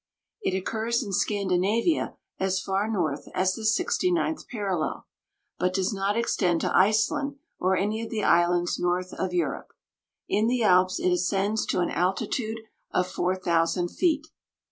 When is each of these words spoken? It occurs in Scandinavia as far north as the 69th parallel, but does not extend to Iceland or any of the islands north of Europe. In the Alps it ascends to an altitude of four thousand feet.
It 0.41 0.57
occurs 0.57 1.03
in 1.03 1.13
Scandinavia 1.13 2.15
as 2.39 2.59
far 2.59 2.89
north 2.89 3.27
as 3.35 3.53
the 3.53 3.61
69th 3.61 4.47
parallel, 4.47 5.05
but 5.59 5.75
does 5.75 5.93
not 5.93 6.17
extend 6.17 6.61
to 6.61 6.75
Iceland 6.75 7.35
or 7.59 7.77
any 7.77 8.01
of 8.01 8.09
the 8.09 8.23
islands 8.23 8.79
north 8.79 9.13
of 9.13 9.31
Europe. 9.31 9.73
In 10.27 10.47
the 10.47 10.63
Alps 10.63 10.99
it 10.99 11.11
ascends 11.11 11.67
to 11.67 11.81
an 11.81 11.91
altitude 11.91 12.61
of 12.89 13.05
four 13.11 13.35
thousand 13.35 13.89
feet. 13.89 14.29